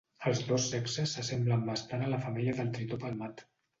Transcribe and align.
Els 0.29 0.39
dos 0.47 0.63
sexes 0.69 1.13
s'assemblen 1.17 1.67
bastant 1.67 2.07
a 2.07 2.09
la 2.15 2.23
femella 2.25 2.57
del 2.63 2.73
tritó 2.79 3.01
palmat. 3.05 3.45